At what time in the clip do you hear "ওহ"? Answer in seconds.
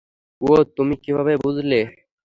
0.41-0.59